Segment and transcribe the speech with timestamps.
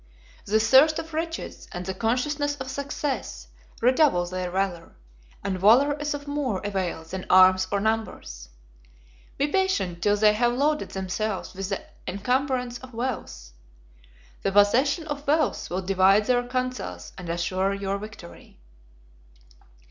[0.45, 3.49] The thirst of riches, and the consciousness of success,
[3.83, 4.93] redouble their valor,
[5.43, 8.49] and valor is of more avail than arms or numbers.
[9.37, 13.51] Be patient till they have loaded themselves with the encumbrance of wealth.
[14.41, 18.57] The possession of wealth will divide their councils and assure your victory."